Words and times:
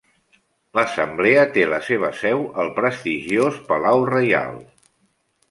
L'Assemblea 0.77 1.43
té 1.57 1.65
la 1.73 1.79
seva 1.89 2.09
seu 2.21 2.41
al 2.65 2.73
prestigiós 2.81 3.61
Palau 3.69 4.09
Reial. 4.15 4.59